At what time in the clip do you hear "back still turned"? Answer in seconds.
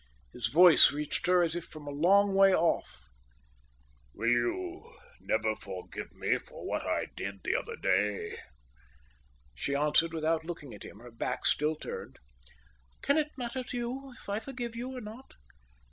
11.11-12.17